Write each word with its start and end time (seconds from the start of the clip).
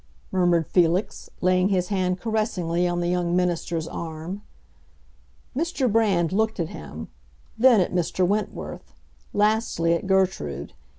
murmured 0.31 0.65
Felix, 0.65 1.29
laying 1.41 1.69
his 1.69 1.89
hand 1.89 2.19
caressingly 2.19 2.87
on 2.87 3.01
the 3.01 3.07
young 3.07 3.35
minister's 3.35 3.87
arm. 3.87 4.41
Mr. 5.55 5.87
Brand 5.91 6.31
looked 6.33 6.59
at 6.59 6.69
him; 6.69 7.07
then 7.55 7.79
at 7.79 7.93
Mr. 7.93 8.25
Wentworth; 8.25 8.95
lastly 9.31 9.93
at 9.93 10.07
Gertrude. 10.07 10.73